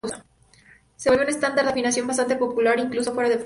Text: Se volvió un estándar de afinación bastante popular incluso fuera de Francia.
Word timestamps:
Se 0.95 1.09
volvió 1.11 1.25
un 1.25 1.29
estándar 1.29 1.63
de 1.63 1.69
afinación 1.69 2.07
bastante 2.07 2.35
popular 2.35 2.79
incluso 2.79 3.13
fuera 3.13 3.29
de 3.29 3.35
Francia. 3.35 3.39